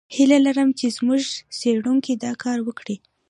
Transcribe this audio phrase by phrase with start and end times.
[0.15, 1.23] هیله لرم چې زموږ
[1.57, 2.95] څېړونکي دا کار وکړي.